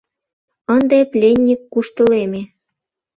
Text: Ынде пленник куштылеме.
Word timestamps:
Ынде 0.75 0.99
пленник 1.11 1.61
куштылеме. 1.73 2.41